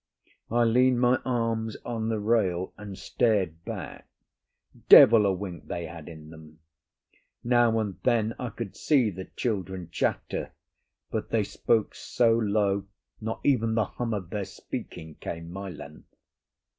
[0.49, 4.07] I leaned my arms on the rail and stared back.
[4.89, 6.57] Devil a wink they had in them!
[7.43, 10.53] Now and then I could see the children chatter,
[11.11, 12.85] but they spoke so low
[13.21, 16.15] not even the hum of their speaking came my length.